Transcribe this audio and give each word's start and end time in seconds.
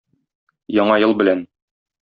Яңа 0.77 0.97
ел 1.05 1.15
белән! 1.21 1.47